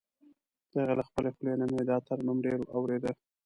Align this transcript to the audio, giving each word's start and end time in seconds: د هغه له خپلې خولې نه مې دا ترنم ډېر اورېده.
د 0.71 0.73
هغه 0.83 0.93
له 0.99 1.03
خپلې 1.09 1.29
خولې 1.35 1.53
نه 1.61 1.65
مې 1.73 1.81
دا 1.89 1.97
ترنم 2.07 2.37
ډېر 2.45 2.59
اورېده. 2.77 3.11